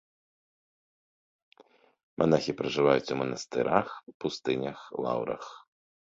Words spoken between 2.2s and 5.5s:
Манахі пражываюць у манастырах, пустынях, лаўрах.